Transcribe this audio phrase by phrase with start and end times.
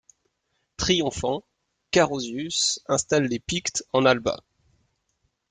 [0.77, 1.43] Triomphant,
[1.91, 4.43] Carausius installe les Pictes en Alba.